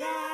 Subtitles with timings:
[0.00, 0.29] Hey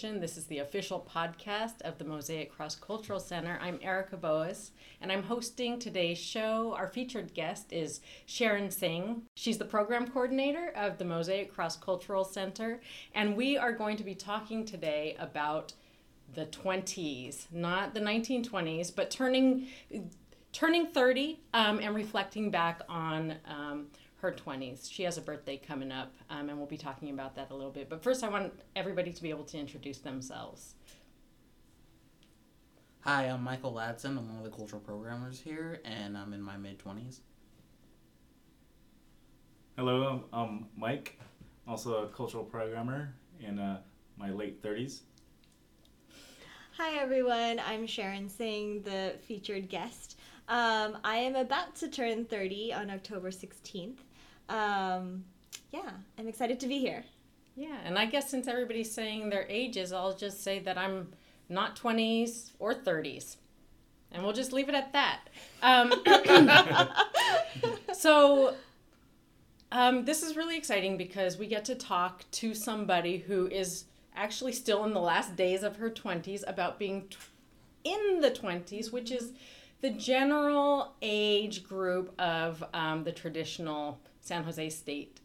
[0.00, 3.58] This is the official podcast of the Mosaic Cross Cultural Center.
[3.60, 6.72] I'm Erica Boas and I'm hosting today's show.
[6.78, 9.22] Our featured guest is Sharon Singh.
[9.34, 12.80] She's the program coordinator of the Mosaic Cross Cultural Center,
[13.12, 15.72] and we are going to be talking today about
[16.32, 19.66] the 20s, not the 1920s, but turning
[20.52, 23.88] turning 30 um, and reflecting back on um,
[24.18, 24.90] her 20s.
[24.90, 27.70] She has a birthday coming up, um, and we'll be talking about that a little
[27.70, 27.88] bit.
[27.88, 30.74] But first, I want everybody to be able to introduce themselves.
[33.02, 34.18] Hi, I'm Michael Ladson.
[34.18, 37.20] I'm one of the cultural programmers here, and I'm in my mid 20s.
[39.76, 41.20] Hello, I'm Mike,
[41.68, 43.78] also a cultural programmer in uh,
[44.16, 45.02] my late 30s.
[46.76, 50.18] Hi everyone, I'm Sharon Singh, the featured guest.
[50.48, 53.98] Um, I am about to turn 30 on October 16th.
[54.48, 55.24] Um,
[55.72, 57.04] yeah, I'm excited to be here.
[57.56, 61.08] Yeah, and I guess since everybody's saying their ages, I'll just say that I'm
[61.48, 63.36] not 20s or 30s.
[64.12, 65.20] And we'll just leave it at that.
[65.62, 65.92] Um,
[67.92, 68.54] so,
[69.70, 73.84] um, this is really exciting because we get to talk to somebody who is
[74.16, 77.16] actually still in the last days of her 20s about being t-
[77.84, 79.32] in the 20s, which is
[79.80, 85.20] the general age group of um, the traditional San Jose State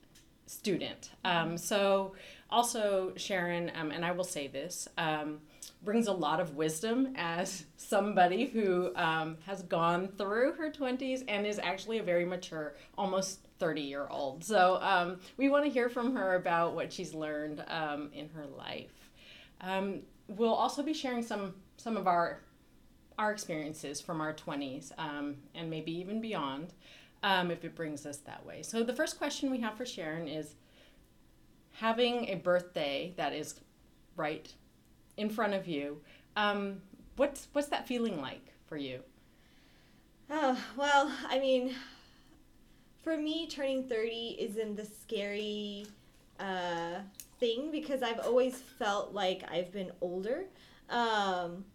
[0.45, 1.11] student.
[1.25, 2.15] Um, so,
[2.49, 5.39] also, Sharon, um, and I will say this, um,
[5.83, 11.45] brings a lot of wisdom as somebody who um, has gone through her 20s and
[11.45, 14.43] is actually a very mature, almost 30 year old.
[14.43, 18.45] So, um, we want to hear from her about what she's learned um, in her
[18.45, 18.91] life.
[20.27, 22.39] We'll also be sharing some some of our
[23.19, 26.73] our experiences from our 20s um, and maybe even beyond
[27.23, 28.61] um, if it brings us that way.
[28.61, 30.55] So, the first question we have for Sharon is
[31.71, 33.55] having a birthday that is
[34.15, 34.53] right
[35.17, 36.01] in front of you.
[36.35, 36.81] Um,
[37.15, 39.01] what's, what's that feeling like for you?
[40.29, 41.73] Oh, well, I mean,
[43.01, 45.85] for me, turning 30 isn't the scary
[46.39, 46.99] uh,
[47.39, 50.45] thing because I've always felt like I've been older.
[50.89, 51.65] Um,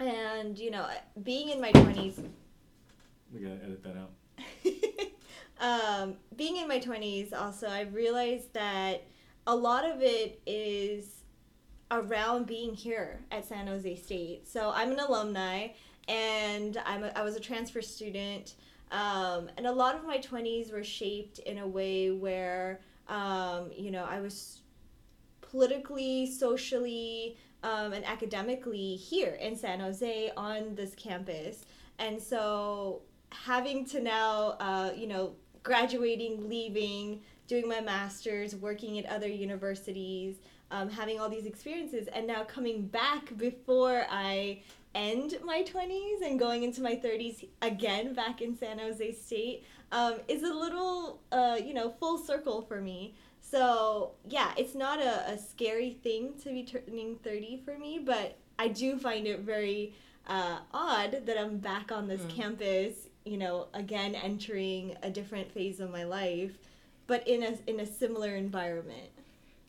[0.00, 0.86] and, you know,
[1.22, 2.18] being in my 20s,
[3.32, 4.10] We gotta edit that out.
[5.60, 9.02] um, being in my 20s, also, I've realized that
[9.46, 11.22] a lot of it is
[11.90, 14.48] around being here at San Jose State.
[14.48, 15.68] So I'm an alumni
[16.08, 18.54] and I'm a, I was a transfer student.
[18.90, 23.90] Um, and a lot of my 20s were shaped in a way where, um, you
[23.90, 24.60] know, I was
[25.40, 31.64] politically, socially, um, and academically here in San Jose on this campus.
[31.98, 39.06] And so having to now, uh, you know, graduating, leaving, doing my master's, working at
[39.06, 40.36] other universities,
[40.70, 44.62] um, having all these experiences, and now coming back before I
[44.94, 50.14] end my 20s and going into my 30s again back in San Jose State um,
[50.28, 53.14] is a little, uh, you know, full circle for me.
[53.40, 58.38] So, yeah, it's not a, a scary thing to be turning 30 for me, but
[58.58, 59.94] I do find it very
[60.26, 62.30] uh, odd that I'm back on this Mm.
[62.30, 66.52] campus, you know, again entering a different phase of my life,
[67.06, 69.10] but in a, in a similar environment.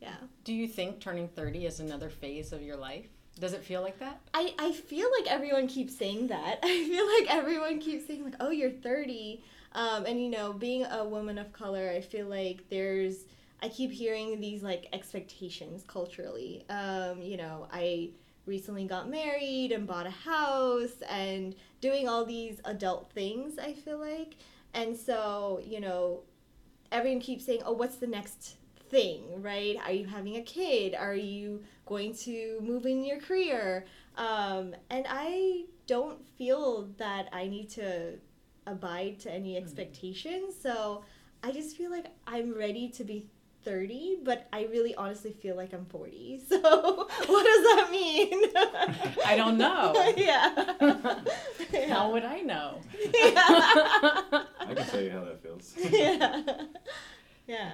[0.02, 0.16] Yeah.
[0.44, 3.08] Do you think turning 30 is another phase of your life?
[3.40, 4.19] Does it feel like that?
[4.34, 6.59] I, I feel like everyone keeps saying that.
[6.63, 9.42] I feel like everyone keeps saying like, "Oh, you're 30."
[9.74, 13.25] Um, and you know, being a woman of color, I feel like there's
[13.63, 16.66] I keep hearing these like expectations culturally.
[16.69, 18.10] Um, you know, I
[18.45, 24.00] recently got married and bought a house and doing all these adult things, I feel
[24.00, 24.36] like.
[24.74, 26.22] And so, you know,
[26.92, 28.56] everyone keeps saying, "Oh, what's the next
[28.90, 29.78] thing?" Right?
[29.84, 30.95] Are you having a kid?
[30.95, 33.86] Are you going to move in your career?
[34.18, 38.19] Um, and I don't feel that I need to
[38.66, 40.56] abide to any expectations.
[40.60, 41.04] So
[41.44, 43.28] I just feel like I'm ready to be
[43.63, 46.42] 30, but I really honestly feel like I'm 40.
[46.50, 48.44] So, what does that mean?
[49.25, 49.94] I don't know.
[50.18, 50.54] yeah.
[51.89, 52.80] How would I know?
[52.94, 54.44] yeah.
[54.60, 55.74] I can tell you how that feels.
[55.92, 56.42] yeah.
[57.48, 57.71] Yeah.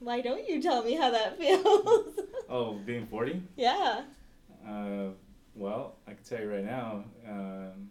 [0.00, 2.18] Why don't you tell me how that feels?
[2.48, 3.42] Oh, being 40?
[3.56, 4.02] yeah.
[4.68, 5.08] Uh,
[5.54, 7.88] well, I can tell you right now, um,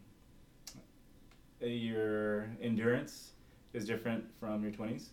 [1.61, 3.31] your endurance
[3.73, 5.07] is different from your 20s,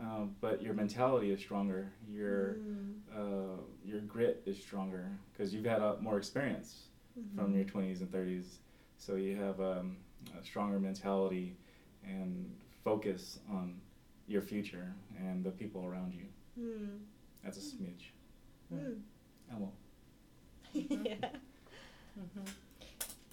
[0.00, 1.92] um, but your mentality is stronger.
[2.10, 2.94] Your Mm.
[3.14, 6.84] uh, your grit is stronger because you've had a, more experience
[7.36, 8.56] from your 20s and 30s.
[8.96, 9.96] So you have um,
[10.38, 11.56] a stronger mentality
[12.06, 12.50] and
[12.84, 13.80] focus on
[14.26, 16.24] your future and the people around you.
[16.58, 16.98] Mm.
[17.44, 18.12] That's a smidge.
[18.72, 19.00] Mm.
[19.52, 19.72] Elmo.
[20.72, 21.14] yeah.
[22.14, 22.44] hmm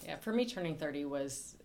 [0.06, 1.56] Yeah, for me, turning 30 was,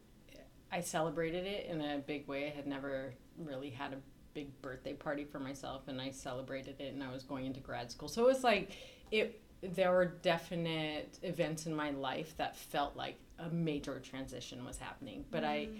[0.71, 2.47] I celebrated it in a big way.
[2.47, 3.97] I had never really had a
[4.35, 7.91] big birthday party for myself, and I celebrated it, and I was going into grad
[7.91, 8.09] school.
[8.09, 8.73] So it was like,
[9.11, 14.77] it, there were definite events in my life that felt like a major transition was
[14.79, 15.25] happening.
[15.31, 15.79] But I, Mm.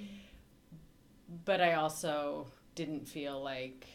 [1.45, 3.87] but I also didn't feel like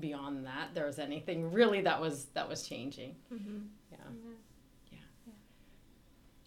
[0.00, 3.16] beyond that there was anything really that was that was changing.
[3.32, 3.68] Mhm.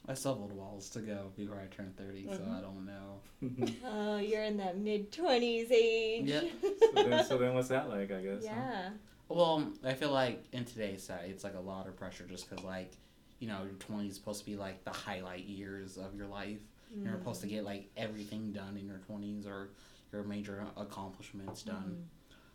[0.06, 0.12] Yeah.
[0.12, 2.58] I still have a little whiles to go before I turn 30, so Mhm.
[2.58, 3.22] I don't know.
[3.86, 6.28] Oh, you're in that mid 20s age.
[6.28, 6.42] Yeah.
[6.94, 8.46] So then, so then what's that like, I guess?
[8.48, 8.56] huh?
[8.56, 8.90] yeah.
[9.30, 12.66] Well, I feel like in today's society, it's like a lot of pressure just because,
[12.66, 12.92] like,
[13.40, 16.60] you know, your 20s is supposed to be like the highlight years of your life.
[16.94, 19.70] You're supposed to get like everything done in your 20s or
[20.12, 21.96] your major accomplishments done,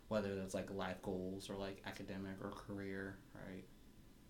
[0.09, 3.65] whether that's like life goals or like academic or career, right?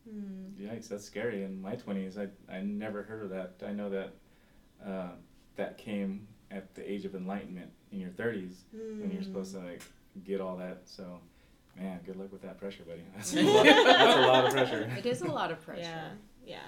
[0.08, 0.54] Mm.
[0.60, 1.44] Yikes, that's scary.
[1.44, 3.56] In my 20s, I, I never heard of that.
[3.66, 4.14] I know that
[4.86, 5.10] uh,
[5.56, 9.82] that came at the age of enlightenment in your 30s when you're supposed to like
[10.24, 10.82] get all that.
[10.86, 11.20] So,
[11.78, 13.02] man, good luck with that pressure, buddy.
[13.16, 14.92] That's a lot, that's a lot of pressure.
[14.98, 15.82] It is a lot of pressure.
[15.82, 16.10] Yeah.
[16.46, 16.60] Yeah.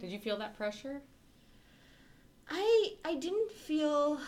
[0.00, 1.00] Did you feel that pressure?
[2.48, 4.20] I I didn't feel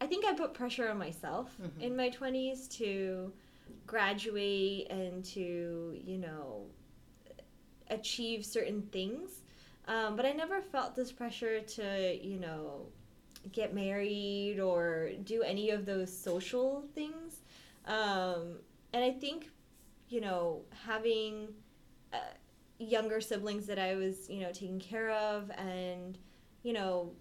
[0.00, 1.80] I think I put pressure on myself Mhm.
[1.82, 3.32] in my 20s to
[3.86, 6.66] graduate and to, you know,
[7.90, 9.42] achieve certain things.
[9.86, 12.86] Um, but I never felt this pressure to, you know,
[13.52, 17.40] get married or do any of those social things.
[17.86, 18.56] Um,
[18.92, 19.50] and I think,
[20.08, 21.48] you know, having
[22.12, 22.18] uh,
[22.78, 26.16] younger siblings that I was, you know, taking care of and,
[26.62, 27.12] you know,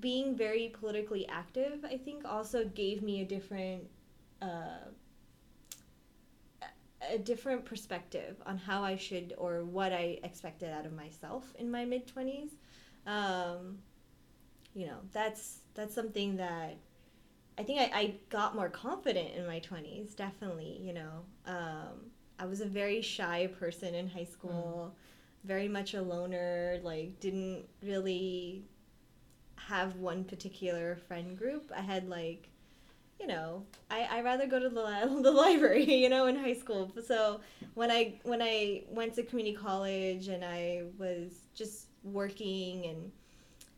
[0.00, 3.84] being very politically active, I think also gave me a different,
[4.40, 4.88] uh,
[7.10, 11.70] a different perspective on how I should or what I expected out of myself in
[11.70, 12.50] my mid twenties.
[13.06, 13.78] Um,
[14.74, 16.76] you know, that's that's something that
[17.58, 20.14] I think I, I got more confident in my twenties.
[20.14, 24.94] Definitely, you know, um, I was a very shy person in high school,
[25.44, 26.78] very much a loner.
[26.82, 28.64] Like, didn't really
[29.56, 31.70] have one particular friend group.
[31.76, 32.48] I had like,
[33.22, 36.54] you know, I I rather go to the li- the library, you know, in high
[36.54, 36.92] school.
[37.06, 37.40] So
[37.74, 43.12] when I when I went to community college and I was just working and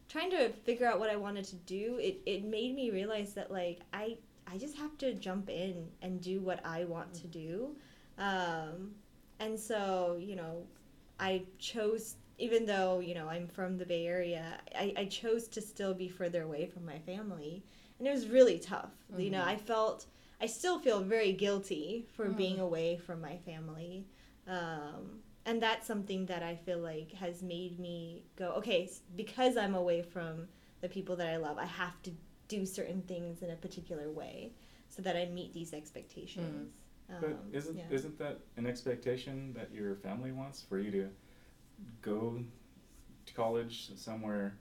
[0.08, 3.50] trying to figure out what I wanted to do, it it made me realize that
[3.52, 7.76] like I I just have to jump in and do what I want to do.
[8.19, 8.93] Um,
[9.40, 10.64] and so, you know,
[11.20, 15.61] I chose even though you know I'm from the Bay Area, I, I chose to
[15.61, 17.64] still be further away from my family,
[18.05, 18.93] and it was really tough.
[19.17, 19.47] You know, Mhm.
[19.49, 20.07] I felt
[20.40, 22.37] I still feel very guilty for Mm.
[22.37, 24.07] being away from my family,
[24.47, 29.75] um, and that's something that I feel like has made me go okay because I'm
[29.75, 30.49] away from
[30.83, 31.57] the people that I love.
[31.57, 32.11] I have to
[32.49, 34.52] do certain things in a particular way
[34.90, 36.73] so that I meet these expectations.
[37.09, 37.90] But Um, isn't yeah.
[37.90, 41.11] isn't that an expectation that your family wants for you to
[42.02, 42.45] go
[43.26, 44.59] to college somewhere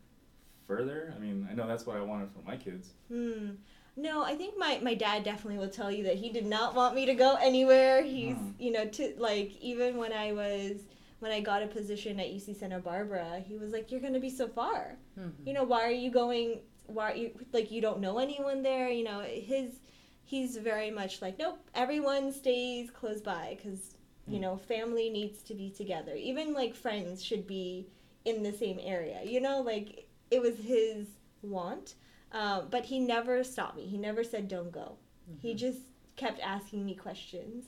[0.68, 1.14] further?
[1.16, 2.90] I mean, I know that's what I wanted for my kids.
[3.10, 3.52] Hmm.
[3.96, 6.96] No, I think my, my dad definitely will tell you that he did not want
[6.96, 8.02] me to go anywhere.
[8.02, 8.50] He's, Hmm.
[8.60, 10.78] you know, to like even when I was
[11.20, 14.30] when I got a position at UC Santa Barbara, he was like, "You're gonna be
[14.30, 14.98] so far.
[15.18, 15.48] Mm-hmm.
[15.48, 16.60] You know, why are you going?
[16.88, 18.90] Why are you like you don't know anyone there?
[18.90, 19.80] You know, his
[20.26, 23.96] he's very much like, nope, everyone stays close by because
[24.28, 24.42] you Hmm.
[24.42, 26.16] know family needs to be together.
[26.16, 27.88] Even like friends should be
[28.26, 29.22] in the same area.
[29.24, 31.08] You know, like it was his
[31.42, 31.96] want."
[32.34, 33.86] Um, but he never stopped me.
[33.86, 34.98] He never said, don't go.
[35.40, 35.80] He just
[36.16, 37.66] kept asking me questions.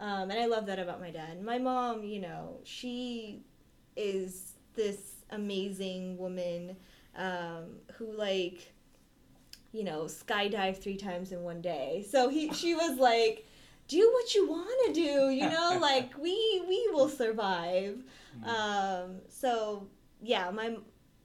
[0.00, 1.42] Um, and I love that about my dad.
[1.42, 3.42] My mom, you know, she
[3.96, 6.76] is this amazing woman
[7.16, 8.72] um, who, like,
[9.72, 12.04] you know, skydived three times in one day.
[12.08, 13.46] So he, she was like,
[13.86, 17.96] do what you want to do you know like we we will survive
[18.44, 19.86] um so
[20.20, 20.76] yeah my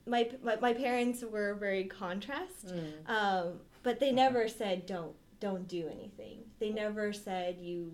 [0.05, 3.09] my my, my parents were very contrast Mm.
[3.09, 7.91] um but they never said don't don't do anything they never said you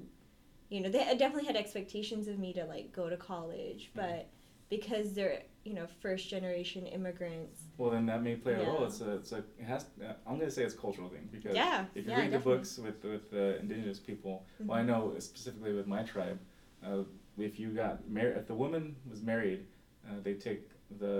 [0.69, 4.29] you know they definitely had expectations of me to like go to college but
[4.69, 8.85] because they're you know first generation immigrants Well, then that may play a role.
[8.85, 9.85] It's a, it's a, it has.
[10.03, 12.53] uh, I'm gonna say it's a cultural thing because yeah if you yeah, read definitely.
[12.53, 14.87] the books with with the indigenous people, well, I Mhm.
[14.87, 16.39] know specifically with my tribe,
[16.85, 17.03] uh,
[17.37, 19.61] if you got married, if the woman was married,
[20.07, 20.63] uh, they take
[21.03, 21.15] the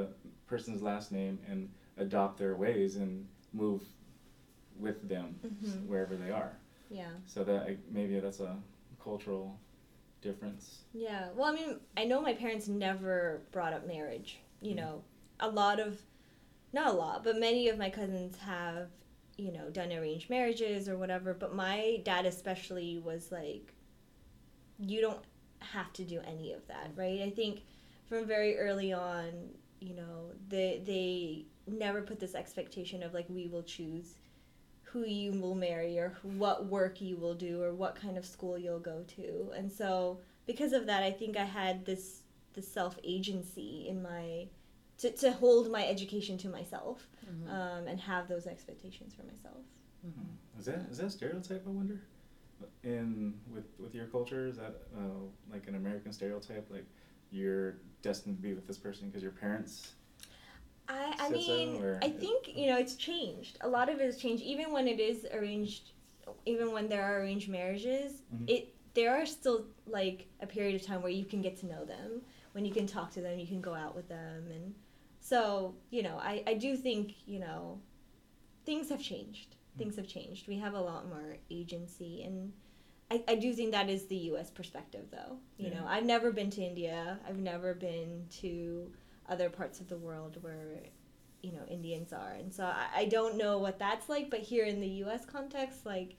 [0.50, 3.84] person's last name and adopt their ways and move
[4.80, 5.86] with them Mhm.
[5.88, 6.58] wherever they are.
[6.90, 8.58] yeah So that maybe that's a
[9.04, 9.60] cultural
[10.22, 10.84] difference.
[10.94, 11.30] Yeah.
[11.36, 14.40] Well, I mean, I know my parents never brought up marriage.
[14.62, 15.04] You know,
[15.40, 16.02] a lot of,
[16.74, 18.90] not a lot, but many of my cousins have,
[19.38, 21.34] you know, done arranged marriages or whatever.
[21.34, 23.74] But my dad, especially, was like,
[24.80, 25.24] you don't
[25.60, 27.22] have to do any of that, right?
[27.22, 27.62] I think
[28.08, 29.32] from very early on,
[29.80, 34.16] you know, they, they never put this expectation of like, we will choose
[34.84, 38.26] who you will marry or who- what work you will do or what kind of
[38.26, 39.52] school you'll go to.
[39.56, 42.24] And so because of that, I think I had this
[42.56, 44.48] this self agency in my
[44.98, 47.48] to, to hold my education to myself Mhm.
[47.50, 49.64] um, and have those expectations for myself.
[50.58, 51.66] Is that is that a stereotype?
[51.68, 52.02] I wonder.
[52.84, 55.22] In with with your culture, is that uh,
[55.52, 56.70] like an American stereotype?
[56.72, 56.86] Like
[57.32, 59.94] you're destined to be with this person because your parents.
[60.88, 63.58] I, I Said so, mean, I think you know it's changed.
[63.62, 64.44] A lot of it has changed.
[64.44, 65.92] Even when it is arranged,
[66.46, 68.50] even when there are arranged marriages, Mhm.
[68.50, 71.86] it there are still like a period of time where you can get to know
[71.86, 72.22] them,
[72.54, 74.74] when you can talk to them, you can go out with them, and
[75.20, 77.80] so you know, I I do think you know,
[78.66, 79.56] things have changed.
[79.78, 80.48] Things have changed.
[80.48, 82.52] We have a lot more agency, and
[83.12, 84.50] I I do think that is the U.S.
[84.50, 85.38] perspective, though.
[85.58, 87.20] You know, I've never been to India.
[87.28, 88.92] I've never been to
[89.28, 90.80] other parts of the world where
[91.42, 94.30] you know Indians are, and so I, I don't know what that's like.
[94.30, 95.26] But here in the U.S.
[95.26, 96.16] context, like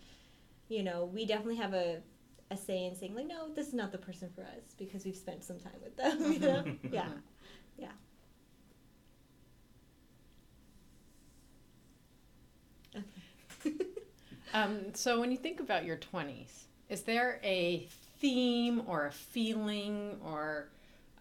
[0.69, 2.03] you know, we definitely have a
[2.51, 5.17] a say in saying like, no, this is not the person for us because we've
[5.17, 6.33] spent some time with them.
[6.33, 6.65] You know?
[6.91, 7.09] yeah,
[7.79, 7.93] yeah.
[12.97, 13.77] Okay.
[14.53, 17.87] Um, so when you think about your 20s, is there a
[18.19, 20.69] theme or a feeling or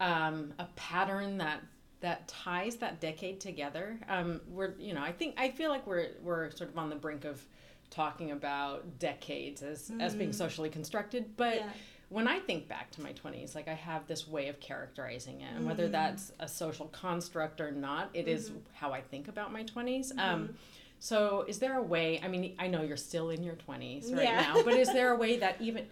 [0.00, 1.60] um, a pattern that
[2.00, 3.98] that ties that decade together?
[4.08, 6.96] Um, we're, you know, I think I feel like we're we're sort of on the
[6.96, 7.42] brink of
[7.90, 10.34] talking about decades as as being Mm.
[10.34, 11.68] socially constructed, but yeah.
[12.08, 15.52] when I think back to my 20s, like I have this way of characterizing it,
[15.56, 15.92] and whether Mm.
[15.92, 18.60] that's a social construct or not, it is Mhm.
[18.72, 20.10] how I think about my 20s.
[20.12, 20.20] Mm-hmm.
[20.20, 20.54] Um,
[21.00, 22.20] so, is there a way?
[22.22, 24.40] I mean, I know you're still in your 20s right Yeah.
[24.42, 25.86] now, but is there a way that even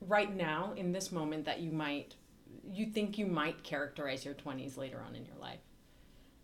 [0.00, 2.14] right now, in this moment, that you might,
[2.70, 5.58] you think you might characterize your 20s later on in your life?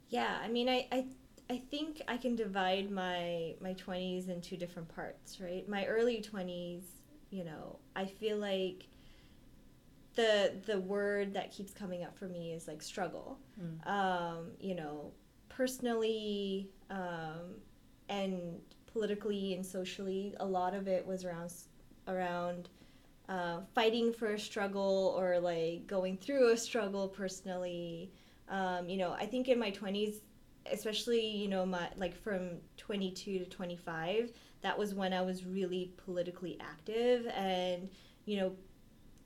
[0.09, 1.07] Yeah, I mean, I, I,
[1.49, 5.67] I think I can divide my my twenties into different parts, right?
[5.69, 6.83] My early twenties,
[7.31, 8.87] you know, I feel like
[10.15, 13.39] the the word that keeps coming up for me is like struggle.
[13.61, 13.87] Mm.
[13.87, 15.13] Um, you know,
[15.49, 17.57] personally, um,
[18.09, 18.61] and
[18.93, 21.53] politically and socially, a lot of it was around
[22.07, 22.69] around
[23.29, 28.11] uh, fighting for a struggle or like going through a struggle personally.
[28.49, 30.17] Um, you know, I think in my 20s,
[30.73, 35.93] especially, you know, my like from 22 to 25, that was when I was really
[36.05, 37.89] politically active and,
[38.25, 38.53] you know,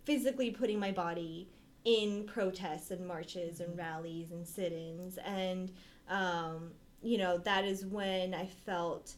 [0.05, 1.49] physically putting my body
[1.85, 5.73] in protests and marches and rallies and sit-ins and
[6.09, 6.71] um,
[7.03, 9.15] you know that is when I felt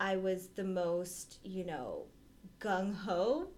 [0.00, 2.04] I was the most you know
[2.60, 3.48] gung ho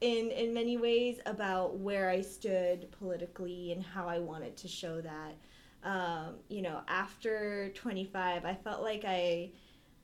[0.00, 5.00] in in many ways about where I stood politically and how I wanted to show
[5.00, 5.34] that.
[5.82, 9.50] Um, you know, after 25, I felt like I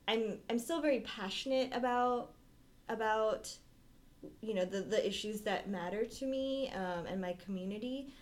[0.09, 2.33] I'm I'm still very passionate about
[2.89, 3.55] about
[4.41, 8.13] you know the the issues that matter to me um, and my community,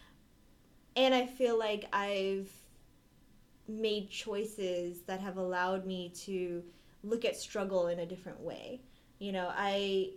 [0.97, 2.51] and I feel like I've
[3.69, 6.63] made choices that have allowed me to
[7.03, 8.81] look at struggle in a different way.
[9.19, 10.11] You know, I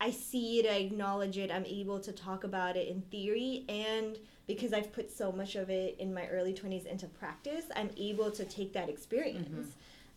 [0.00, 4.18] I see it, I acknowledge it, I'm able to talk about it in theory, and
[4.46, 8.30] because I've put so much of it in my early 20s into practice, I'm able
[8.32, 9.74] to take that experience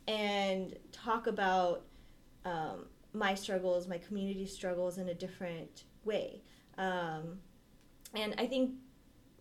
[0.08, 1.84] and talk about
[2.44, 6.42] um, my struggles, my community struggles in a different way.
[6.78, 7.40] Um,
[8.14, 8.72] and I think,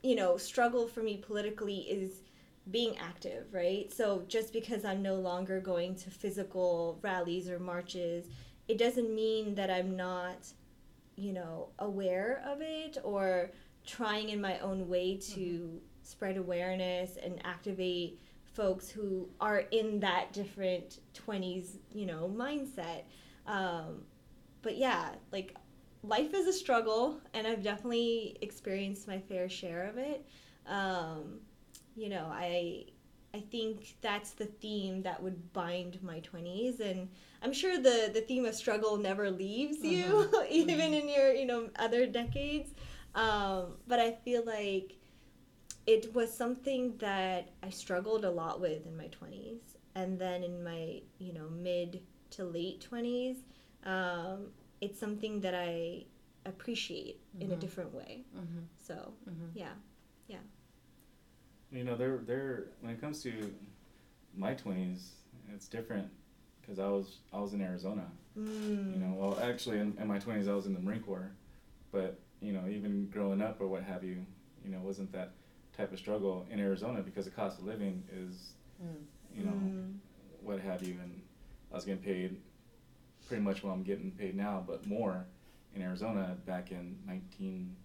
[0.03, 2.23] you know, struggle for me politically is
[2.71, 3.93] being active, right?
[3.93, 8.27] So just because I'm no longer going to physical rallies or marches,
[8.69, 10.53] it doesn't mean that I'm not
[11.17, 13.51] you know, aware of it or
[13.87, 15.77] trying in my own way to mm-hmm.
[16.03, 18.21] spread awareness and activate
[18.55, 23.03] folks who are in that different 20s, you know, mindset.
[23.47, 24.03] Um,
[24.63, 25.55] but yeah, like
[26.03, 30.25] life is a struggle, and I've definitely experienced my fair share of it.
[30.67, 31.41] Um,
[31.97, 32.87] you know, I
[33.35, 37.09] I think that's the theme that would bind my 20s and
[37.43, 40.45] I'm sure the the theme of struggle never leaves you mm-hmm.
[40.51, 40.95] even mm-hmm.
[40.95, 42.71] in your, you know, other decades.
[43.15, 44.97] Um, but I feel like
[45.87, 49.61] it was something that I struggled a lot with in my 20s.
[49.95, 53.37] And then in my, you know, mid to late 20s,
[53.85, 54.49] um,
[54.81, 56.05] it's something that I
[56.45, 57.43] appreciate mm-hmm.
[57.43, 57.61] in a mm-hmm.
[57.61, 58.25] different way.
[58.37, 58.65] Mm-hmm.
[58.83, 59.47] So, mm-hmm.
[59.55, 59.73] yeah,
[60.27, 60.39] yeah.
[61.77, 63.53] You know, they're, they're, when it comes to
[64.35, 65.09] my 20s,
[65.55, 66.09] it's different
[66.61, 68.07] because I was, I was in Arizona.
[68.39, 68.95] Mm.
[68.95, 71.31] You know, well, actually, in, in my 20s, I was in the Marine Corps.
[71.93, 74.25] But, you know, even growing up or what have you,
[74.65, 75.33] you know, wasn't that
[75.77, 78.53] type of struggle in Arizona because the cost of living is,
[78.83, 78.97] mm.
[79.37, 79.95] you know, mm.
[80.43, 80.97] what have you.
[81.03, 81.21] And
[81.71, 82.39] I was getting paid
[83.29, 85.27] pretty much what I'm getting paid now, but more
[85.75, 87.77] in Arizona back in 19,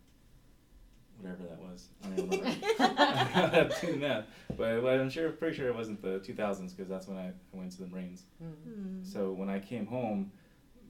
[1.21, 1.87] whatever that was.
[2.03, 3.75] I don't remember.
[3.81, 4.27] doing that.
[4.49, 7.33] But, but I'm sure, pretty sure it wasn't the 2000s because that's when I, I
[7.53, 8.23] went to the Marines.
[8.43, 9.05] Mm.
[9.05, 10.31] So when I came home,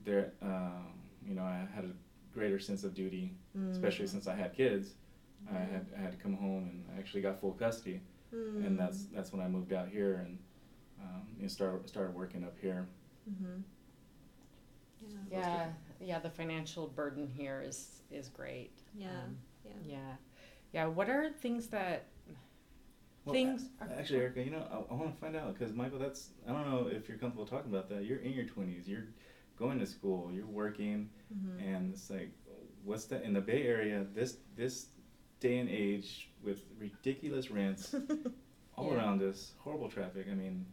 [0.04, 0.92] there, um,
[1.26, 1.90] you know, I had a
[2.34, 3.70] greater sense of duty, mm.
[3.70, 4.94] especially since I had kids.
[5.50, 8.00] I had I had to come home and I actually got full custody,
[8.32, 8.64] mm.
[8.64, 10.38] and that's that's when I moved out here and
[11.02, 12.86] um, you know, started started working up here.
[13.28, 13.60] Mm-hmm.
[15.30, 15.40] Yeah.
[15.40, 15.66] yeah,
[16.00, 16.18] yeah.
[16.20, 18.70] The financial burden here is is great.
[18.96, 20.14] Yeah, um, yeah, yeah,
[20.72, 20.86] yeah.
[20.86, 22.06] What are things that
[23.24, 23.66] well, things?
[23.80, 26.68] Actually, Erica, you know, I, I want to find out because Michael, that's I don't
[26.68, 28.04] know if you're comfortable talking about that.
[28.04, 28.88] You're in your twenties.
[28.88, 29.08] You're
[29.58, 30.30] going to school.
[30.32, 31.58] You're working, mm-hmm.
[31.58, 32.30] and it's like,
[32.84, 34.04] what's that in the Bay Area?
[34.14, 34.86] This this
[35.40, 37.94] day and age with ridiculous rents
[38.76, 38.96] all yeah.
[38.96, 40.26] around us, horrible traffic.
[40.30, 40.64] I mean,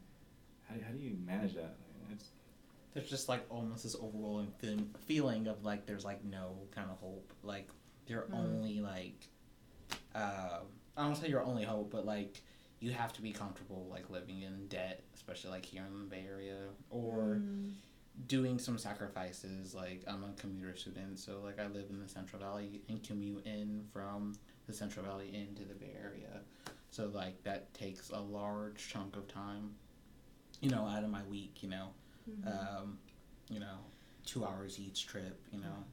[0.68, 1.76] how, how do you manage that?
[2.12, 2.30] It's
[2.94, 4.52] there's just like almost this overwhelming
[5.06, 7.32] feeling of like there's like no kind of hope.
[7.44, 7.70] Like
[8.10, 8.38] you're mm.
[8.38, 9.28] only like
[10.16, 10.60] uh,
[10.98, 12.42] I don't say your only hope, but like
[12.80, 16.26] you have to be comfortable like living in debt, especially like here in the Bay
[16.30, 16.58] Area,
[16.90, 17.72] or mm.
[18.28, 19.74] doing some sacrifices.
[19.76, 23.46] Like I'm a commuter student, so like I live in the Central Valley and commute
[23.46, 24.36] in from
[24.68, 26.42] the Central Valley into the Bay Area.
[26.92, 29.76] So like that takes a large chunk of time,
[30.62, 31.62] you know, out of my week.
[31.62, 31.88] You know,
[32.30, 32.48] mm-hmm.
[32.48, 32.98] um,
[33.50, 33.78] you know,
[34.26, 35.40] two hours each trip.
[35.52, 35.84] You know,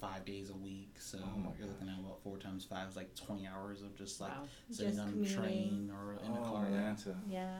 [0.00, 0.94] five days a week.
[0.98, 4.20] So oh you're looking at what four times five is like twenty hours of just
[4.20, 4.44] like wow.
[4.70, 6.66] sitting just on a train or in oh, a car.
[6.70, 6.94] Yeah.
[7.28, 7.58] yeah,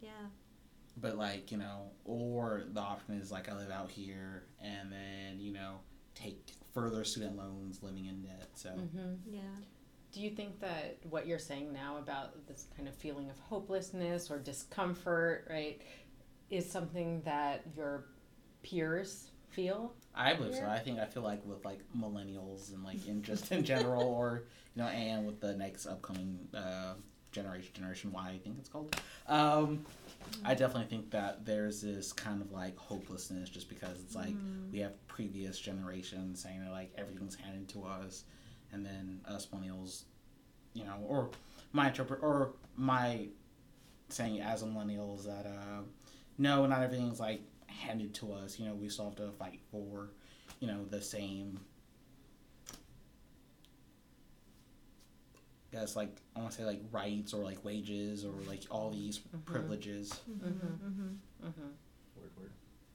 [0.00, 0.10] yeah.
[0.96, 5.40] But like you know, or the option is like I live out here and then
[5.40, 5.76] you know
[6.14, 8.48] take further student loans, living in debt.
[8.54, 9.14] So mm-hmm.
[9.30, 9.40] yeah.
[10.10, 14.30] Do you think that what you're saying now about this kind of feeling of hopelessness
[14.30, 15.82] or discomfort, right,
[16.50, 18.06] is something that your
[18.62, 19.92] peers feel?
[20.14, 20.60] I believe yeah.
[20.60, 20.66] so.
[20.68, 24.44] I think I feel like with like millennials and like in just in general, or
[24.74, 26.94] you know, and with the next upcoming uh,
[27.32, 28.96] generation, Generation Y, I think it's called.
[29.26, 29.84] Um,
[30.44, 34.70] I definitely think that there's this kind of like hopelessness just because it's like mm.
[34.72, 38.24] we have previous generations saying that like everything's handed to us,
[38.72, 40.04] and then us millennials,
[40.74, 41.30] you know, or
[41.72, 43.28] my interpret or my
[44.08, 45.82] saying as a millennial is that uh,
[46.38, 47.42] no, not everything's like
[47.78, 48.58] handed to us.
[48.58, 50.10] You know, we still have to fight for,
[50.60, 51.58] you know, the same
[55.72, 59.18] guess like I want to say like rights or like wages or like all these
[59.18, 59.38] mm-hmm.
[59.40, 60.20] privileges.
[60.30, 60.48] Mm-hmm.
[60.48, 61.46] Mm-hmm.
[61.46, 61.68] mm-hmm.
[62.16, 62.52] Word, word.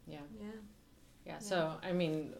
[0.07, 0.19] Yeah.
[0.39, 0.47] Yeah.
[1.25, 1.39] Yeah.
[1.39, 2.33] So I mean,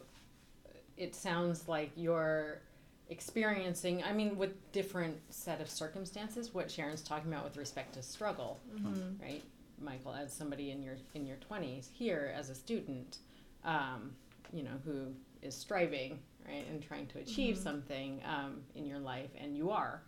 [0.98, 2.62] it sounds like you're
[3.10, 4.04] experiencing.
[4.04, 6.54] I mean, with different set of circumstances.
[6.54, 9.22] What Sharon's talking about with respect to struggle, mm-hmm.
[9.22, 9.44] right?
[9.80, 13.18] Michael, as somebody in your in your twenties, here as a student,
[13.64, 14.12] um,
[14.52, 15.08] you know, who
[15.42, 17.64] is striving, right, and trying to achieve mm-hmm.
[17.64, 20.04] something um, in your life, and you are.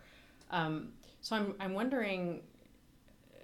[0.52, 0.90] Um,
[1.22, 2.42] so I'm, I'm wondering,
[3.34, 3.40] uh,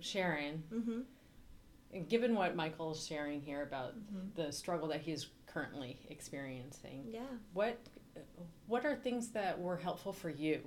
[0.00, 2.02] Sharon, mm-hmm.
[2.08, 4.28] given what Michael's sharing here about mm-hmm.
[4.34, 7.20] the struggle that he's currently experiencing, yeah,
[7.52, 7.78] what
[8.66, 10.60] what are things that were helpful for you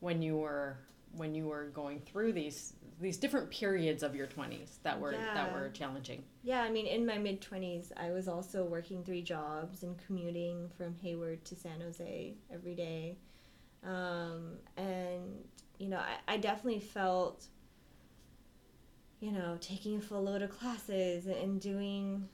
[0.00, 0.78] when you were
[1.16, 5.34] when you were going through these these different periods of your 20s that were yeah.
[5.34, 9.22] that were challenging yeah i mean in my mid 20s i was also working three
[9.22, 13.16] jobs and commuting from hayward to san jose every day
[13.84, 15.44] um, and,
[15.78, 17.46] you know, I, I definitely felt,
[19.20, 22.28] you know, taking a full load of classes and doing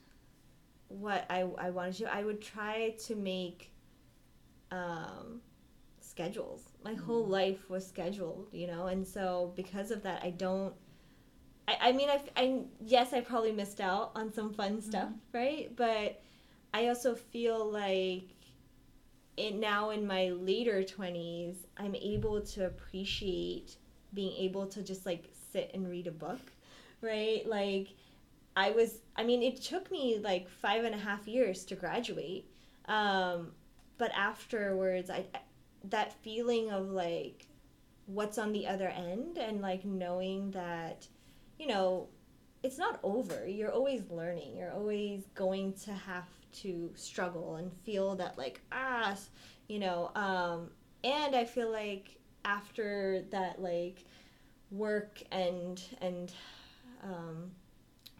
[0.88, 3.72] what I, I wanted to, I would try to make
[4.70, 5.40] um,
[6.00, 6.62] schedules.
[6.84, 10.74] My whole life was scheduled, you know, and so because of that, I don't.
[11.68, 15.74] I, I mean, I, I yes, I probably missed out on some fun stuff, right?
[15.76, 16.22] But
[16.72, 18.24] I also feel like
[19.36, 23.76] it now in my later 20s, I'm able to appreciate
[24.12, 26.40] being able to just like sit and read a book,
[27.00, 27.46] right?
[27.46, 27.88] Like,
[28.56, 32.50] I was, I mean, it took me like five and a half years to graduate.
[32.86, 33.52] Um,
[33.98, 35.26] but afterwards, I,
[35.84, 37.46] that feeling of like
[38.06, 41.06] what's on the other end and like knowing that,
[41.58, 42.08] you know,
[42.62, 43.46] it's not over.
[43.46, 44.56] You're always learning.
[44.56, 49.16] You're always going to have to struggle and feel that like ah,
[49.68, 50.10] you know.
[50.14, 50.70] Um,
[51.04, 54.04] and I feel like after that like
[54.70, 56.32] work and and
[57.02, 57.50] um,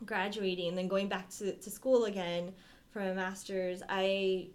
[0.05, 2.53] graduating and then going back to, to school again
[2.93, 4.49] for a master's, I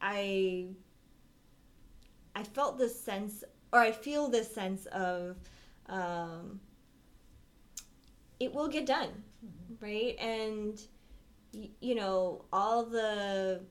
[0.00, 0.68] I
[2.34, 5.36] I felt this sense or I feel this sense of
[5.86, 6.60] um,
[8.38, 9.10] it will get done,
[9.80, 10.16] right?
[10.18, 10.80] And
[11.54, 13.62] y- you know, all the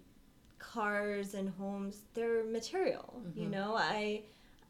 [0.60, 3.22] cars and homes, they're material.
[3.36, 3.52] You Mhm.
[3.52, 4.24] know, I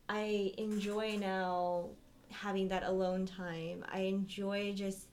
[0.10, 1.89] I enjoy now
[2.32, 3.86] having that alone time.
[3.91, 5.08] I enjoy just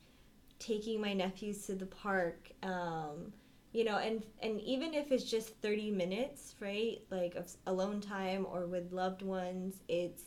[0.58, 2.50] taking my nephews to the park.
[2.62, 3.32] Um,
[3.76, 7.02] you know, and and even if it's just 30 minutes, right?
[7.10, 10.22] Like of alone time or with loved ones, it's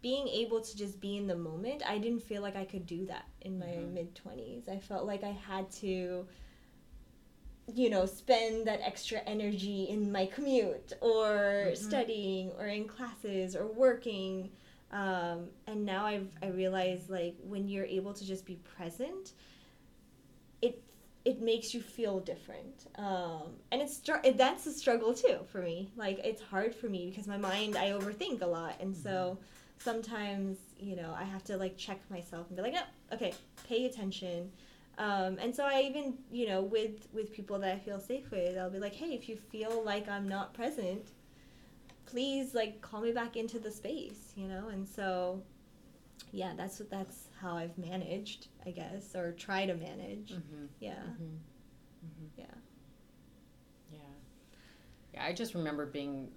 [0.00, 1.82] being able to just be in the moment.
[1.84, 3.92] I didn't feel like I could do that in my Mhm.
[3.92, 4.68] mid 20s.
[4.68, 6.28] I felt like I had to
[7.74, 11.74] you know, spend that extra energy in my commute or Mhm.
[11.74, 14.50] studying or in classes or working.
[14.92, 19.32] Um, and now I've, I realize like when you're able to just be present,
[21.26, 22.86] it makes you feel different.
[22.96, 24.00] Um, and it's
[24.36, 25.90] that's a struggle too for me.
[25.96, 29.36] Like it's hard for me because my mind I overthink a lot, and so
[29.78, 33.34] sometimes you know I have to like check myself and be like, no, okay,
[33.68, 34.52] pay attention.
[34.98, 38.56] Um, and so I even, you know, with with people that I feel safe with,
[38.56, 41.10] I'll be like, hey, if you feel like I'm not present,
[42.06, 44.68] please like call me back into the space, you know.
[44.68, 45.42] And so,
[46.30, 50.32] yeah, that's what that's how I've managed, I guess, or try to manage.
[50.32, 50.64] Mm-hmm.
[50.80, 52.26] Yeah, Mm-hmm.
[52.36, 52.44] yeah.
[53.92, 53.98] Yeah.
[55.14, 56.30] Yeah, I just remember being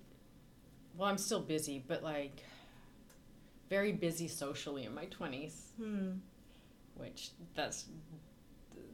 [0.97, 2.43] well, I'm still busy, but like
[3.69, 6.12] very busy socially in my 20s, Hmm.
[6.95, 7.85] which that's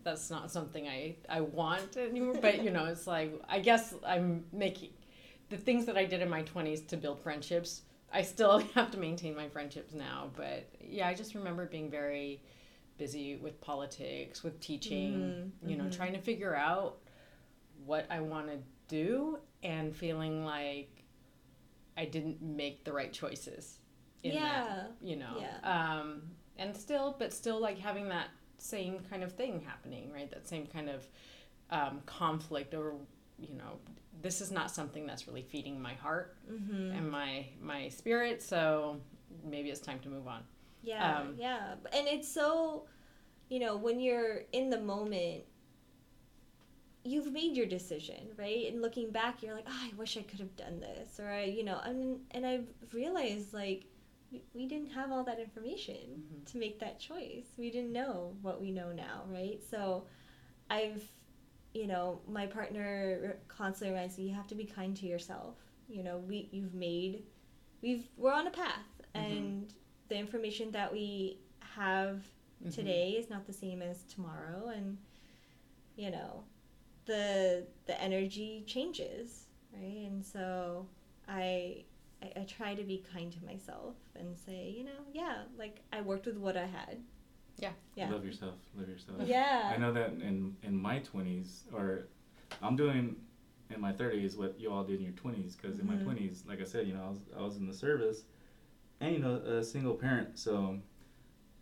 [0.04, 4.46] that's not something I I want anymore, but you know, it's like I guess I'm
[4.52, 4.90] making
[5.50, 7.82] the things that I did in my 20s to build friendships.
[8.16, 12.42] I still have to maintain my friendships now, but yeah, I just remember being very
[12.98, 15.96] busy with politics, with teaching, Mhm, you know, mhm.
[15.96, 16.98] trying to figure out
[17.86, 21.04] what I want to do and feeling like
[21.98, 23.80] I didn't make the right choices
[24.24, 24.88] in that, Yeah.
[25.02, 25.38] you know.
[25.40, 25.60] Yeah.
[25.64, 26.24] Um,
[26.58, 30.30] and still, but still like having that same kind of thing happening, right?
[30.32, 31.08] That same kind of
[31.72, 32.94] um, conflict over,
[33.40, 33.80] you know,
[34.26, 36.92] this is not something that's really feeding my heart Mm-hmm.
[36.98, 39.00] and my my spirit, so
[39.54, 40.42] maybe it's time to move on.
[40.82, 41.76] Yeah, Um, yeah.
[41.96, 42.86] And it's so,
[43.50, 45.44] you know, when you're in the moment,
[47.04, 48.64] you've made your decision, right?
[48.72, 51.20] And looking back, you're like, oh, I wish I could have done this.
[51.20, 53.86] Or, I, you know, and, and I've realized, like,
[54.32, 56.52] we, we didn't have all that information Mhm.
[56.52, 57.46] to make that choice.
[57.58, 59.60] We didn't know what we know now, right?
[59.70, 60.06] So
[60.70, 61.04] I've,
[61.76, 65.56] you know, my partner constantly reminds me, you have to be kind to yourself.
[65.90, 67.24] You know, we, you've made,
[67.82, 68.88] we've, we're on a path.
[69.14, 69.22] Mhm.
[69.32, 69.74] And
[70.08, 72.24] the information that we have
[72.64, 72.74] Mhm.
[72.74, 74.98] today is not the same as tomorrow and
[75.98, 76.44] you know
[77.06, 80.88] the the energy changes right and so
[81.28, 81.84] I,
[82.22, 86.00] I i try to be kind to myself and say you know yeah like i
[86.02, 87.04] worked with what i had
[87.60, 88.56] yeah Love yourself.
[88.78, 89.18] Love yourself.
[89.26, 92.08] yeah I know that in in my twenties, or
[92.62, 93.16] I'm doing
[93.74, 95.56] in my thirties what you all did in your twenties.
[95.56, 96.04] Because in my Mhm.
[96.04, 98.24] twenties, like I said, you know, I was I was in the service,
[99.00, 100.80] and you know, a single parent, so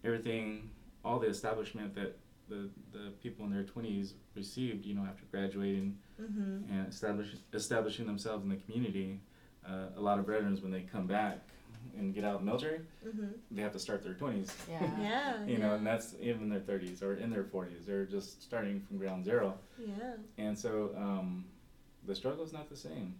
[0.03, 0.69] everything,
[1.06, 2.17] all the establishment that
[2.49, 6.71] the the people in their twenties received, you know, after graduating mm-hmm.
[6.73, 9.21] and establish, establishing themselves in the community,
[9.65, 11.39] uh, a lot of veterans when they come back
[11.98, 13.28] and get out of the military, Mm-hmm.
[13.52, 14.52] they have to start their twenties.
[14.69, 14.89] Yeah.
[15.00, 15.76] yeah you know, yeah.
[15.76, 17.86] and that's even their 30s or in their 40s.
[17.86, 19.54] They're just starting from ground zero.
[19.80, 21.46] yeah And so um,
[22.06, 23.15] the struggle is not the same.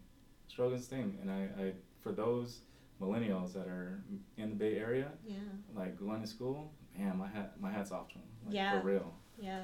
[0.48, 1.18] struggle is the same.
[1.22, 2.60] And I, I, for those
[3.02, 4.02] millennials that are
[4.38, 5.36] in the Bay Area, yeah
[5.76, 8.24] like going to school, man, my hat, my hat's off to them.
[8.46, 8.80] Like, Yeah.
[8.80, 9.14] For real.
[9.40, 9.64] yeah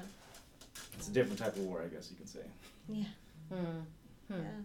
[0.96, 2.46] it's a different type of war, I guess you can say.
[2.88, 3.04] Yeah.
[3.52, 3.80] Hmm.
[4.30, 4.60] Yeah.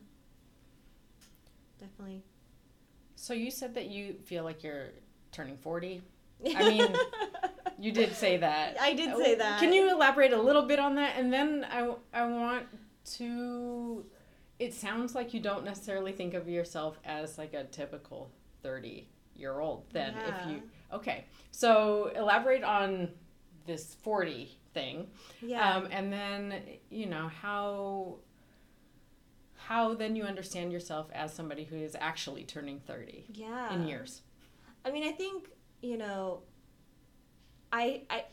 [1.79, 2.21] Definitely.
[3.25, 4.89] So you said that you feel like you're
[5.31, 5.99] turning 40.
[6.55, 6.95] I mean,
[7.79, 8.79] you did say that.
[8.79, 9.59] I did say that.
[9.59, 11.13] Can you elaborate a little bit on that?
[11.17, 12.67] And then I, I want
[13.15, 14.05] to.
[14.59, 18.29] It sounds like you don't necessarily think of yourself as like a typical
[18.61, 20.13] 30 year old then.
[20.27, 20.61] If you.
[20.93, 21.25] Okay.
[21.49, 23.09] So elaborate on
[23.65, 25.07] this 40 thing.
[25.41, 25.77] Yeah.
[25.77, 26.61] Um, and then,
[26.91, 28.17] you know, how.
[29.67, 33.73] How then you understand yourself as somebody who is actually turning 30 yeah.
[33.73, 34.21] in years?
[34.85, 35.49] I mean, I think
[35.81, 36.43] you know.
[37.71, 38.25] I I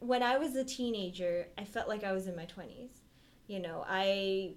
[0.00, 2.90] when I was a teenager, I felt like I was in my twenties.
[3.46, 4.56] You know, I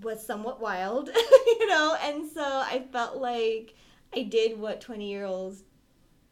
[0.00, 1.08] was somewhat wild,
[1.46, 3.74] you know, and so I felt like
[4.14, 5.64] I did what twenty year olds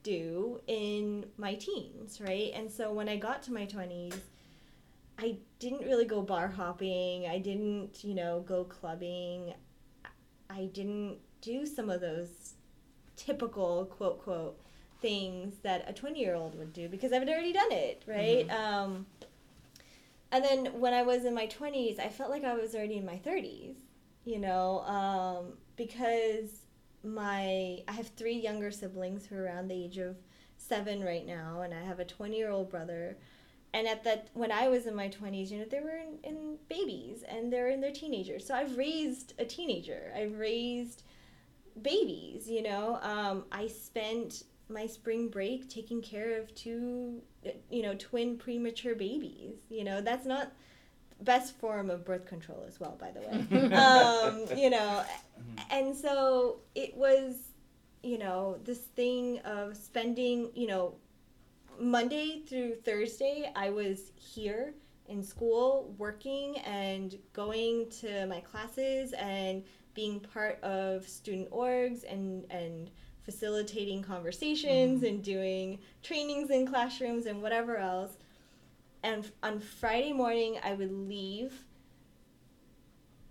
[0.05, 2.53] do in my teens, right?
[2.55, 4.15] And so when I got to my twenties,
[5.19, 7.27] I didn't really go bar hopping.
[7.27, 9.55] I didn't, you know, go clubbing.
[10.51, 12.55] I didn't do some of those
[13.17, 14.59] typical quote quote
[15.01, 18.49] things that a 20 year old would do because I've already done it, right?
[18.51, 19.07] Um,
[20.31, 23.05] and then when I was in my 20s, I felt like I was already in
[23.05, 23.75] my 30s,
[24.25, 26.63] you know, um, because
[27.05, 30.17] my I have three younger siblings who are around the age of
[30.57, 33.19] seven right now, and I have a 20 year old brother.
[33.75, 36.57] And at that, when I was in my 20s, you know, they were in, in
[36.69, 38.47] babies and they're in their teenagers.
[38.47, 40.13] So I've raised a teenager.
[40.15, 41.05] I've raised
[41.81, 42.99] babies, you know.
[43.03, 47.23] Um, I spent my spring break taking care of two,
[47.71, 49.57] you know, twin premature babies.
[49.71, 50.53] You know, that's not
[51.23, 53.73] best form of birth control as well, by the way.
[53.75, 55.05] um, you know,
[55.71, 57.37] and so it was,
[58.03, 60.95] you know, this thing of spending, you know,
[61.79, 64.75] Monday through Thursday, I was here
[65.09, 72.51] in school working and going to my classes and being part of student orgs and
[72.51, 72.91] and
[73.25, 75.07] facilitating conversations mm-hmm.
[75.07, 78.17] and doing trainings in classrooms and whatever else.
[79.03, 81.53] And on Friday morning, I would leave,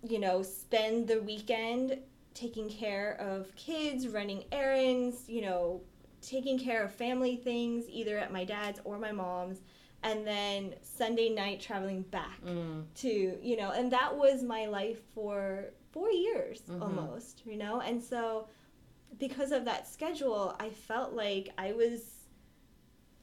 [0.03, 1.97] you know, spend the weekend
[2.33, 5.81] taking care of kids, running errands, you know,
[6.21, 9.61] taking care of family things, either at my dad's or my mom's,
[10.03, 12.85] and then Sunday night traveling back Mm.
[12.95, 16.81] to, you know, and that was my life for four years Mhm.
[16.81, 18.47] almost, you know, and so
[19.19, 22.17] because of that schedule, I felt like I was.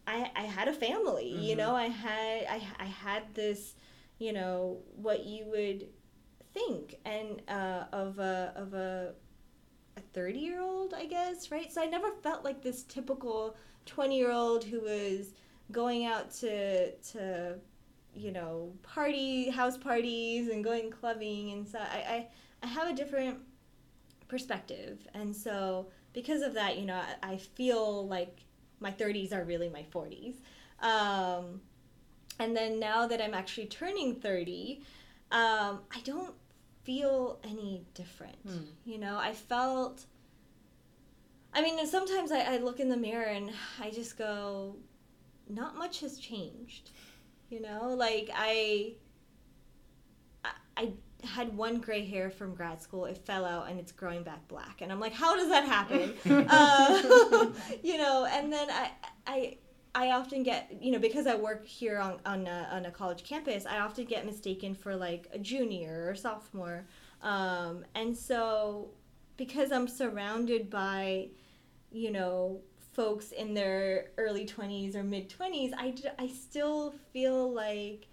[0.07, 1.59] I, I had a family, you Mhm.
[1.59, 1.75] know.
[1.75, 3.75] I had I, I had this,
[4.19, 5.89] you know, what you would
[6.55, 9.15] think and uh, of a of a
[9.99, 11.73] a 30 year old i guess right?
[11.73, 13.57] So i never felt like this typical
[13.87, 15.35] 20 year old who was
[15.73, 17.59] going out to to
[18.15, 22.27] you know party house parties and going clubbing and so i i,
[22.63, 23.39] I have a different
[24.29, 24.99] perspective.
[25.15, 28.39] And so because of that you know i, I feel like
[28.81, 30.35] my 30s are really my 40s
[30.81, 31.61] um,
[32.39, 34.83] and then now that i'm actually turning 30
[35.33, 36.35] um, i don't
[36.89, 38.65] feel any different Hmm.
[38.91, 39.17] you know?
[39.31, 40.07] I felt
[41.57, 44.77] i mean sometimes I, I look in the mirror and i just go
[45.61, 46.91] not much has changed
[47.51, 47.83] you know?
[48.07, 48.93] Like i
[50.45, 50.93] i, I
[51.37, 54.81] had one gray hair from grad school it fell out and it's growing back black.
[54.83, 56.07] And i'm like how does that happen?
[56.51, 57.51] Uh,
[57.89, 58.27] you know?
[58.31, 58.91] And then i
[59.27, 59.57] i
[59.95, 63.25] I often get, you know, because I work here on on a, on a college
[63.25, 66.87] campus, I often get mistaken for like a junior or sophomore,
[67.23, 68.91] um, and so
[69.37, 71.29] because I'm surrounded by,
[71.91, 72.61] you know,
[72.93, 78.09] folks in their early twenties or mid twenties, I, I still feel like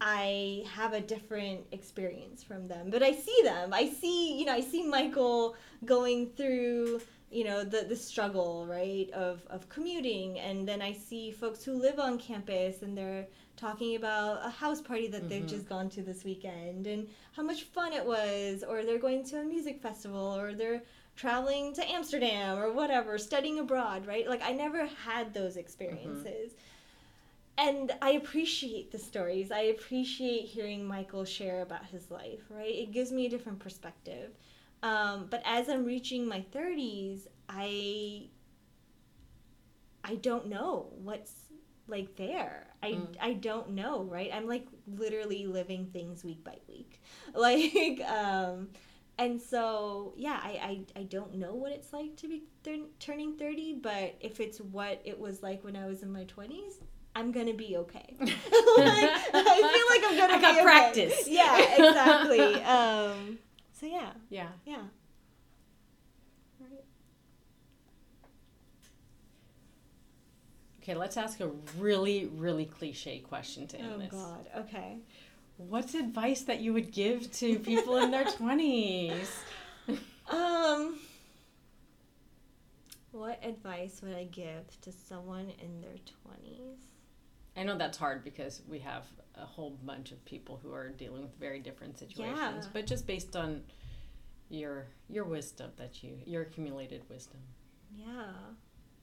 [0.00, 2.90] I have a different experience from them.
[2.90, 3.72] But I see them.
[3.72, 9.10] I see, you know, I see Michael going through you know the the struggle right
[9.12, 10.38] of of commuting.
[10.38, 14.80] And then i see folks who live on campus and they're talking about a house
[14.82, 15.48] party that they've Mhm.
[15.48, 18.62] just gone to this weekend and how much fun it was.
[18.62, 20.82] Or they're going to a music festival or they're
[21.16, 24.28] traveling to amsterdam or whatever studying abroad right?
[24.28, 26.52] Like i never had those experiences.
[27.58, 29.50] And i appreciate the stories.
[29.50, 32.74] I appreciate hearing michael share about his life right?
[32.74, 34.30] It gives me a different perspective
[34.82, 38.28] um, but as I'm reaching my 30s, I
[40.04, 41.32] I don't know what's
[41.88, 42.66] like there.
[42.82, 43.16] I Mm.
[43.20, 44.30] I don't know, right?
[44.32, 47.00] I'm like literally living things week by week.
[47.34, 48.68] Like um
[49.18, 53.36] and so yeah, I I, I don't know what it's like to be thir- turning
[53.36, 56.80] 30, but if it's what it was like when I was in my 20s,
[57.14, 58.16] I'm gonna be okay.
[58.20, 58.30] like,
[59.34, 60.62] I feel like I'm gonna I got be okay.
[60.62, 61.26] practice.
[61.26, 62.62] Yeah, exactly.
[62.62, 63.38] um,
[63.78, 64.48] so yeah, Yeah.
[64.64, 64.82] yeah.
[66.60, 66.84] Right.
[70.82, 74.10] Okay, let's ask a really, really cliche question to end Oh this.
[74.10, 74.46] God.
[74.56, 74.98] Okay.
[75.58, 79.26] What's advice that you would give to people in their 20s?
[80.28, 80.98] Um.
[83.12, 86.78] What advice would I give to someone in their twenties?
[87.56, 91.22] I know that's hard because we have a whole bunch of people who are dealing
[91.22, 92.70] with very different situations, Yeah.
[92.72, 93.62] but just based on
[94.48, 97.40] your your wisdom that you your accumulated wisdom.
[97.96, 98.32] Yeah.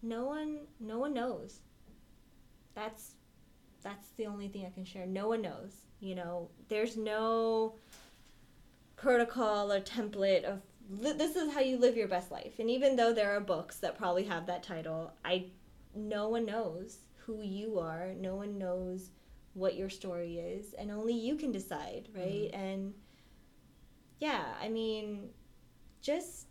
[0.01, 1.59] No one no one knows.
[2.75, 3.15] That's
[3.81, 5.05] that's the only thing I can share.
[5.05, 5.73] No one knows.
[5.99, 7.75] You know, there's no
[8.95, 12.59] protocol or template of this is how you live your best life.
[12.59, 15.45] And even though there are books that probably have that title, I
[15.95, 18.13] no one knows who you are.
[18.19, 19.11] No one knows
[19.53, 22.49] what your story is, and only you can decide, right?
[22.53, 22.93] And
[24.19, 25.29] yeah, I mean,
[26.01, 26.47] just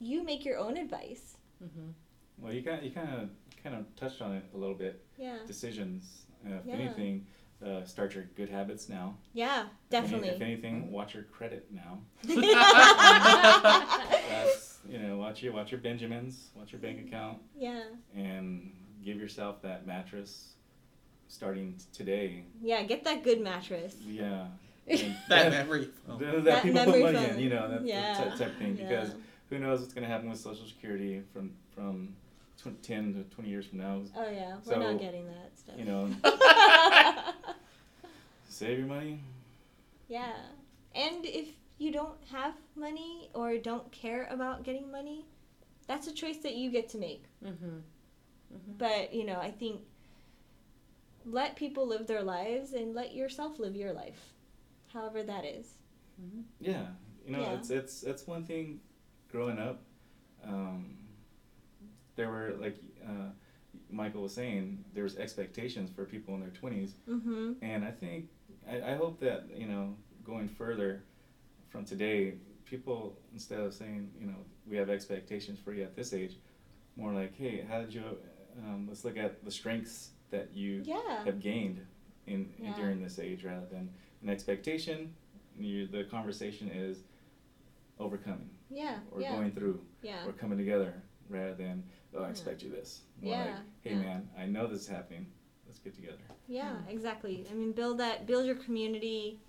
[0.00, 1.36] you make your own advice.
[1.60, 1.90] hmm
[2.38, 3.30] Well, you kind you kind of
[3.62, 5.04] kind of touched on it a little bit.
[5.16, 5.38] Yeah.
[5.46, 6.26] Decisions.
[6.46, 6.74] Uh, if Yeah.
[6.74, 7.26] anything,
[7.64, 9.16] uh, start your good habits now.
[9.32, 10.28] Yeah, If any- definitely.
[10.30, 12.00] If anything, watch your credit now.
[12.24, 12.42] yeah.
[14.28, 17.84] That's you know, watch your watch your Benjamins, watch your bank account, Yeah.
[18.14, 18.72] and
[19.04, 20.54] give yourself that mattress
[21.28, 22.44] starting t- today.
[22.62, 23.94] Yeah, get that good mattress.
[24.06, 24.46] Yeah.
[24.86, 25.88] And That memory.
[26.06, 26.18] foam.
[26.18, 27.36] that, that That people put memory money foam.
[27.36, 28.14] in, you know, that, Yeah.
[28.14, 28.76] that type, type of thing.
[28.76, 28.86] Yeah.
[28.88, 29.14] Because
[29.48, 32.14] who knows what's going to happen with Social Security from from
[32.58, 34.02] tw- ten to twenty years from now.
[34.14, 35.76] Oh yeah, we're So, not getting that stuff.
[35.78, 36.10] You know,
[38.48, 39.20] save your money.
[40.08, 40.32] yeah.
[40.94, 45.24] And if you don't have money or don't care about getting money,
[45.88, 47.24] that's a choice that you get to make.
[47.44, 47.78] Mm-hmm.
[48.54, 49.80] Hmm But, you know, I think
[51.24, 54.32] let people live their lives and let yourself live your life.
[54.92, 55.74] However that is.
[56.60, 56.86] Yeah,
[57.26, 57.54] you know, Yeah.
[57.58, 58.80] it's it's it's one thing
[59.28, 59.82] growing up.
[60.44, 60.96] Um,
[62.14, 63.30] there were like uh,
[63.90, 67.56] Michael was saying, there was expectations for people in their twenties, Mhm.
[67.62, 68.28] and I think
[68.68, 71.02] I, I hope that you know going further
[71.70, 74.38] from today, people instead of saying you know
[74.68, 76.36] we have expectations for you at this age,
[76.96, 78.04] more like hey, how did you?
[78.58, 81.24] Um, let's look at the strengths that you Yeah.
[81.24, 81.84] have gained
[82.26, 82.74] in, in Yeah.
[82.76, 83.90] during this age rather than
[84.22, 85.14] an expectation.
[85.58, 87.04] You, the conversation is
[87.98, 88.98] overcoming Yeah.
[89.10, 89.34] or yeah.
[89.36, 90.26] going through yeah.
[90.26, 92.30] or coming together rather than oh I Yeah.
[92.30, 93.02] expect you this.
[93.20, 94.00] More Yeah, like hey yeah.
[94.02, 95.26] man, I know this is happening.
[95.66, 96.18] Let's get together.
[96.46, 97.46] Yeah, exactly.
[97.50, 99.40] I mean, build that, build your community,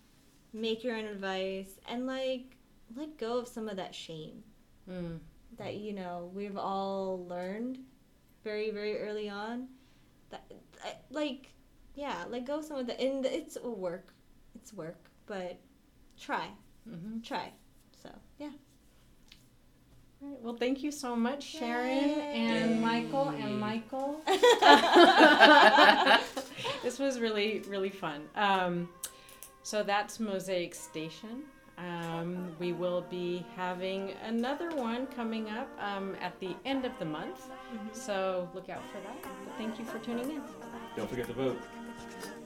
[0.54, 2.56] make your own advice, and like
[2.96, 4.44] let go of some of that shame
[4.88, 5.20] Mm.
[5.58, 7.80] that you know we've all learned
[8.46, 9.68] very, very early on.
[10.30, 10.46] That,
[10.86, 11.50] I- like,
[11.96, 14.14] yeah, let go some of the, and it's a work,
[14.56, 15.58] it's work, but
[16.22, 16.48] try,
[16.88, 17.52] hmm try.
[18.02, 18.52] So yeah.
[20.22, 20.40] Right.
[20.42, 22.36] Well, thank you so much, Sharon Yay.
[22.36, 24.22] and Michael and Michael.
[26.84, 28.22] this was really, really fun.
[28.36, 28.90] Um,
[29.64, 31.44] so that's Mosaic Station.
[31.78, 37.06] Um, we will be having another one coming up um, at the end of the
[37.06, 37.50] month.
[37.92, 39.22] So look out for that.
[39.22, 40.42] But thank you for tuning in.
[40.96, 41.62] Don't forget to vote.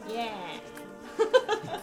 [0.09, 0.59] yeah.